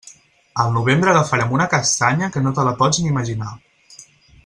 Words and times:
Al 0.63 0.71
novembre 0.77 1.11
agafarem 1.11 1.53
una 1.57 1.67
castanya 1.75 2.31
que 2.37 2.43
no 2.47 2.55
te 2.61 2.67
la 2.71 2.75
pots 2.83 3.03
ni 3.05 3.15
imaginar. 3.15 3.55